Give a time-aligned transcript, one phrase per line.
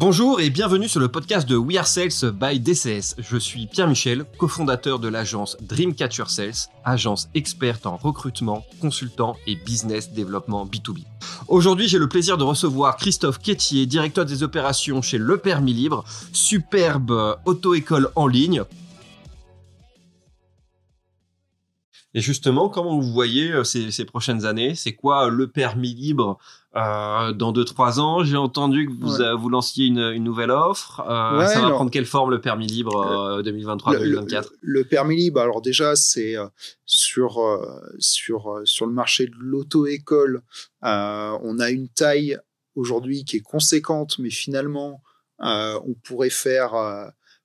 [0.00, 3.16] Bonjour et bienvenue sur le podcast de We Are Sales by DCS.
[3.18, 9.56] Je suis Pierre Michel, cofondateur de l'agence Dreamcatcher Sales, agence experte en recrutement, consultant et
[9.56, 11.02] business développement B2B.
[11.48, 16.04] Aujourd'hui, j'ai le plaisir de recevoir Christophe Quétier, directeur des opérations chez Le Permis Libre,
[16.32, 18.62] superbe auto-école en ligne.
[22.14, 24.74] Et justement, comment vous voyez euh, ces, ces prochaines années?
[24.74, 26.38] C'est quoi le permis libre
[26.76, 31.00] euh, dans 2-3 ans, j'ai entendu que vous, euh, vous lanciez une, une, nouvelle offre.
[31.00, 35.62] Euh, ça va prendre quelle forme le permis libre 2023-2024 le, le, permis libre, alors
[35.62, 36.36] déjà, c'est
[36.84, 37.40] sur,
[37.98, 40.42] sur, sur le marché de l'auto-école,
[40.82, 42.38] on a une taille
[42.74, 45.02] aujourd'hui qui est conséquente, mais finalement,
[45.40, 46.74] on pourrait faire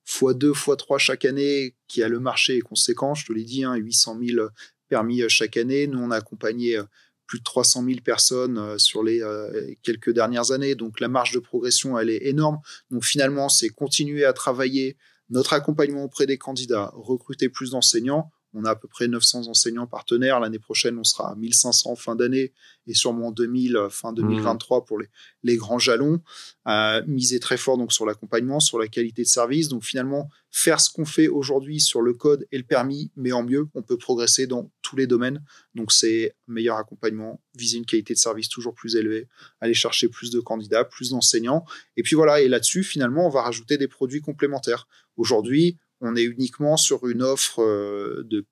[0.06, 3.14] x2, x3 chaque année, qui a le marché conséquent.
[3.14, 4.48] Je te l'ai dit, hein, 800 000
[4.88, 5.86] permis chaque année.
[5.86, 6.80] Nous, on a accompagné
[7.26, 10.74] plus de 300 000 personnes euh, sur les euh, quelques dernières années.
[10.74, 12.58] Donc la marge de progression, elle est énorme.
[12.90, 14.96] Donc finalement, c'est continuer à travailler
[15.30, 19.86] notre accompagnement auprès des candidats, recruter plus d'enseignants, on a à peu près 900 enseignants
[19.86, 20.40] partenaires.
[20.40, 22.52] L'année prochaine, on sera à 1500 fin d'année
[22.86, 24.84] et sûrement 2000 euh, fin 2023 mmh.
[24.84, 25.08] pour les,
[25.42, 26.20] les grands jalons.
[26.66, 29.68] Euh, miser très fort donc sur l'accompagnement, sur la qualité de service.
[29.68, 33.42] Donc finalement, faire ce qu'on fait aujourd'hui sur le code et le permis, mais en
[33.42, 35.42] mieux, on peut progresser dans tous les domaines.
[35.74, 39.28] Donc c'est meilleur accompagnement, viser une qualité de service toujours plus élevée,
[39.60, 41.64] aller chercher plus de candidats, plus d'enseignants.
[41.96, 44.86] Et puis voilà, et là-dessus, finalement, on va rajouter des produits complémentaires.
[45.16, 48.46] Aujourd'hui, on est uniquement sur une offre euh, de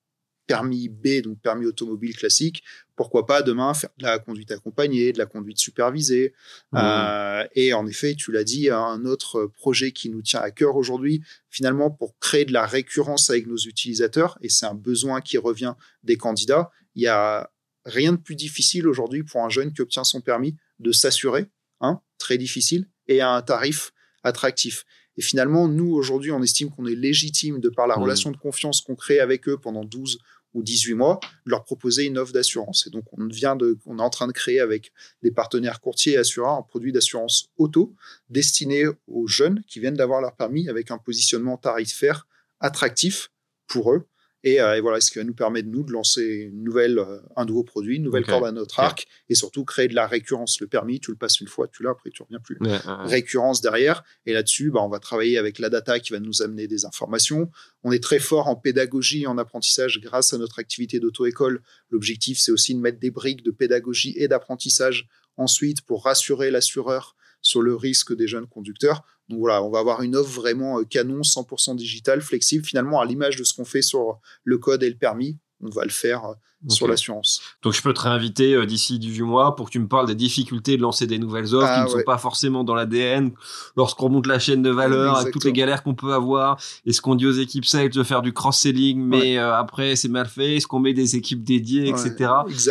[0.45, 2.63] permis B, donc permis automobile classique.
[2.95, 6.33] Pourquoi pas demain faire de la conduite accompagnée, de la conduite supervisée.
[6.71, 6.77] Mmh.
[6.81, 10.75] Euh, et en effet, tu l'as dit, un autre projet qui nous tient à cœur
[10.75, 15.37] aujourd'hui, finalement, pour créer de la récurrence avec nos utilisateurs, et c'est un besoin qui
[15.37, 16.69] revient des candidats.
[16.95, 17.49] Il y a
[17.85, 21.47] rien de plus difficile aujourd'hui pour un jeune qui obtient son permis de s'assurer,
[21.81, 23.91] hein, très difficile, et à un tarif
[24.23, 24.85] attractif.
[25.17, 28.01] Et finalement, nous, aujourd'hui, on estime qu'on est légitime, de par la mmh.
[28.01, 30.19] relation de confiance qu'on crée avec eux pendant 12
[30.53, 32.85] ou 18 mois, de leur proposer une offre d'assurance.
[32.87, 34.91] Et donc, on, vient de, on est en train de créer avec
[35.23, 37.95] des partenaires courtiers et assureurs un produit d'assurance auto
[38.29, 42.27] destiné aux jeunes qui viennent d'avoir leur permis avec un positionnement tarifaire
[42.59, 43.31] attractif
[43.67, 44.07] pour eux
[44.45, 47.45] euh, et, voilà, ce qui va nous permettre, nous, de lancer une nouvelle, euh, un
[47.45, 50.59] nouveau produit, une nouvelle corde à notre arc, et surtout créer de la récurrence.
[50.59, 52.57] Le permis, tu le passes une fois, tu l'as, après tu reviens plus.
[53.05, 54.03] Récurrence derrière.
[54.25, 57.49] Et là-dessus, bah, on va travailler avec la data qui va nous amener des informations.
[57.83, 61.61] On est très fort en pédagogie et en apprentissage grâce à notre activité d'auto-école.
[61.89, 67.15] L'objectif, c'est aussi de mettre des briques de pédagogie et d'apprentissage ensuite pour rassurer l'assureur
[67.43, 69.03] sur le risque des jeunes conducteurs.
[69.29, 73.05] Donc voilà, on va avoir une offre vraiment euh, canon, 100% digital, flexible, finalement à
[73.05, 75.37] l'image de ce qu'on fait sur le code et le permis.
[75.61, 76.35] On va le faire
[76.69, 77.41] sur l'assurance.
[77.61, 80.15] Donc je peux te réinviter euh, d'ici 18 mois pour que tu me parles des
[80.15, 83.31] difficultés de lancer des nouvelles offres ah qui ne sont pas forcément dans l'ADN
[83.75, 86.57] lorsqu'on monte la chaîne de valeur avec toutes les galères qu'on peut avoir.
[86.85, 90.27] Est-ce qu'on dit aux équipes sales de faire du cross-selling mais euh, après c'est mal
[90.27, 90.55] fait?
[90.55, 92.29] Est-ce qu'on met des équipes dédiées, etc.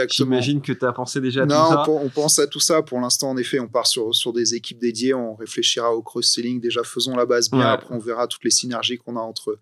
[0.09, 1.85] J'imagine que tu as pensé déjà à tout ça.
[1.87, 2.83] Non, on pense à tout ça.
[2.83, 5.15] Pour l'instant, en effet, on part sur, sur des équipes dédiées.
[5.15, 6.61] On réfléchira au cross-selling.
[6.61, 7.61] Déjà, faisons la base bien.
[7.61, 9.59] Après, on verra toutes les synergies qu'on a entre,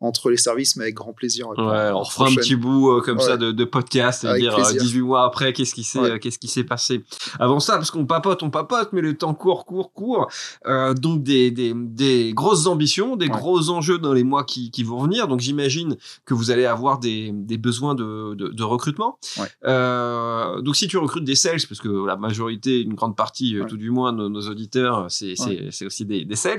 [0.00, 1.48] entre les services, mais avec grand plaisir.
[1.48, 4.98] Ouais, on refera un petit bout euh, comme ça de, de podcast, et dire 18
[4.98, 7.04] euh, mois après qu'est-ce qui s'est euh, qu'est-ce qui s'est passé.
[7.40, 10.30] Avant ça, parce qu'on papote, on papote, mais le temps court, court, court.
[10.66, 14.84] Euh, donc des, des, des grosses ambitions, des gros enjeux dans les mois qui, qui
[14.84, 15.26] vont venir.
[15.26, 19.18] Donc j'imagine que vous allez avoir des, des besoins de, de, de recrutement.
[19.64, 23.76] Euh, donc si tu recrutes des sales, parce que la majorité, une grande partie, tout
[23.76, 25.34] du moins, de nos auditeurs, c'est
[25.70, 26.58] c'est aussi des, des sales.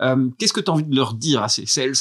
[0.00, 1.92] Euh, Qu'est-ce que tu as envie de leur dire à ces sales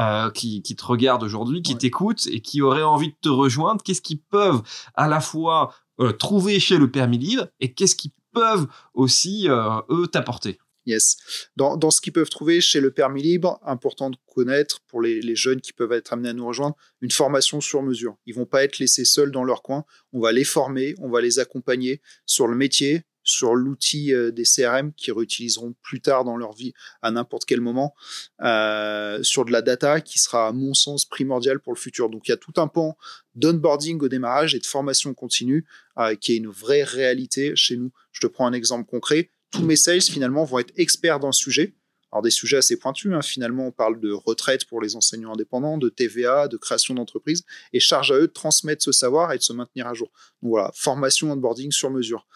[0.00, 3.82] euh, qui, qui, te regardent aujourd'hui, qui t'écoutent et qui auraient envie de te rejoindre,
[3.82, 4.62] qu'est-ce qu'ils peuvent
[4.94, 9.80] à la fois euh, trouver chez le permis libre et qu'est-ce qu'ils peuvent aussi, euh,
[9.88, 10.58] eux, t'apporter?
[10.84, 11.16] Yes.
[11.56, 15.20] Dans, dans ce qu'ils peuvent trouver chez le permis libre, important de connaître pour les,
[15.20, 18.16] les, jeunes qui peuvent être amenés à nous rejoindre, une formation sur mesure.
[18.26, 19.84] Ils vont pas être laissés seuls dans leur coin.
[20.12, 24.44] On va les former, on va les accompagner sur le métier, sur l'outil euh, des
[24.44, 26.72] CRM qu'ils réutiliseront plus tard dans leur vie
[27.02, 27.94] à n'importe quel moment,
[28.40, 32.08] euh, sur de la data qui sera à mon sens primordial pour le futur.
[32.08, 32.96] Donc il y a tout un pan
[33.34, 35.66] d'onboarding au démarrage et de formation continue
[35.98, 37.92] euh, qui est une vraie réalité chez nous.
[38.12, 39.30] Je te prends un exemple concret.
[39.50, 41.74] Tous mes sales finalement vont être experts dans le sujet
[42.16, 43.20] alors des sujets assez pointus, hein.
[43.20, 47.80] finalement on parle de retraite pour les enseignants indépendants, de TVA, de création d'entreprise, et
[47.80, 50.10] charge à eux de transmettre ce savoir et de se maintenir à jour.
[50.42, 52.26] Donc voilà, formation, onboarding sur mesure.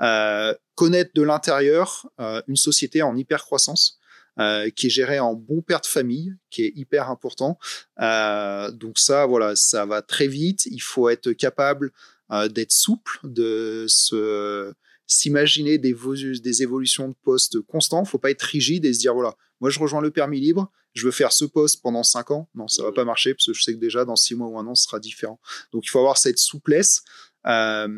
[0.00, 3.98] Euh, connaître de l'intérieur euh, une société en hyper croissance.
[4.38, 7.58] Euh, qui est gérée en bon père de famille, qui est hyper important.
[7.98, 10.66] Donc ça, voilà, ça va très vite.
[10.66, 11.90] Il faut être capable
[12.50, 14.74] d'être souple, de se
[15.06, 15.94] s'imaginer des,
[16.42, 18.04] des évolutions de poste constants.
[18.04, 21.04] Faut pas être rigide et se dire voilà, moi je rejoins le permis libre, je
[21.06, 22.48] veux faire ce poste pendant cinq ans.
[22.54, 24.58] Non, ça va pas marcher parce que je sais que déjà dans six mois ou
[24.58, 25.40] un an, ce sera différent.
[25.72, 27.02] Donc il faut avoir cette souplesse,
[27.46, 27.88] euh,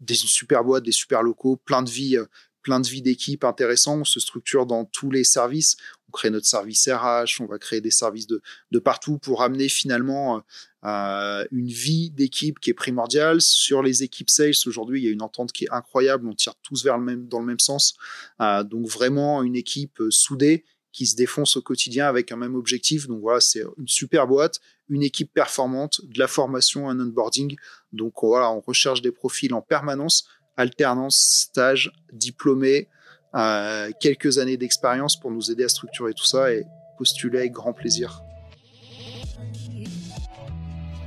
[0.00, 2.16] des super boîtes, des super locaux, plein de vie,
[2.62, 4.00] plein de vie d'équipe intéressant.
[4.00, 5.76] On se structure dans tous les services.
[6.08, 9.68] On crée notre service RH, on va créer des services de, de partout pour amener
[9.68, 10.42] finalement
[10.84, 13.40] euh, une vie d'équipe qui est primordiale.
[13.40, 16.26] Sur les équipes sales, aujourd'hui, il y a une entente qui est incroyable.
[16.28, 17.94] On tire tous vers le même, dans le même sens.
[18.40, 23.06] Euh, donc vraiment une équipe soudée qui se défonce au quotidien avec un même objectif.
[23.06, 27.56] Donc voilà, c'est une super boîte, une équipe performante, de la formation, un onboarding.
[27.92, 32.88] Donc voilà, on recherche des profils en permanence, alternance, stage, diplômé,
[33.34, 36.64] euh, quelques années d'expérience pour nous aider à structurer tout ça et
[36.98, 38.22] postuler avec grand plaisir.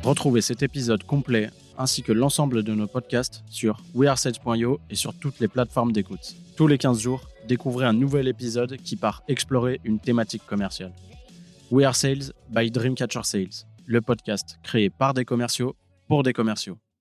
[0.03, 5.39] Retrouvez cet épisode complet ainsi que l'ensemble de nos podcasts sur wearesales.io et sur toutes
[5.39, 6.35] les plateformes d'écoute.
[6.57, 10.91] Tous les 15 jours, découvrez un nouvel épisode qui part explorer une thématique commerciale.
[11.71, 15.73] We Are Sales by Dreamcatcher Sales, le podcast créé par des commerciaux
[16.09, 16.77] pour des commerciaux.